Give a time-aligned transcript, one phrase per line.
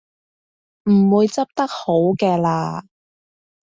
[0.89, 2.87] 唔會執得好嘅喇